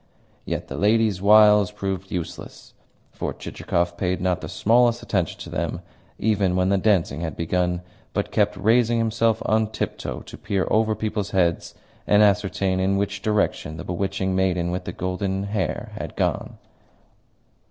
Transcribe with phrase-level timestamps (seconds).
[0.45, 2.73] Yet the ladies' wiles proved useless,
[3.11, 5.81] for Chichikov paid not the smallest attention to them,
[6.17, 10.95] even when the dancing had begun, but kept raising himself on tiptoe to peer over
[10.95, 11.75] people's heads
[12.07, 16.57] and ascertain in which direction the bewitching maiden with the golden hair had gone.